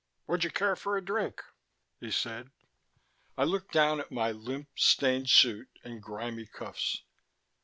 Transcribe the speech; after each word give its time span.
"Would 0.25 0.43
you 0.43 0.49
care 0.49 0.75
for 0.75 0.97
a 0.97 1.05
drink?" 1.05 1.43
he 1.99 2.09
said. 2.09 2.49
I 3.37 3.43
looked 3.43 3.71
down 3.71 3.99
at 3.99 4.09
my 4.11 4.31
limp, 4.31 4.69
stained 4.75 5.29
suit 5.29 5.69
and 5.83 6.01
grimy 6.01 6.47
cuffs. 6.47 7.03